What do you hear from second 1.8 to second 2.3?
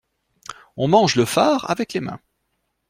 les mains.